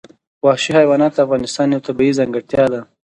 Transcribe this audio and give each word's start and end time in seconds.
وحشي 0.45 0.71
حیوانات 0.79 1.11
د 1.15 1.19
افغانستان 1.25 1.67
یوه 1.73 1.85
طبیعي 1.87 2.17
ځانګړتیا 2.19 2.65
ده. 2.73 2.81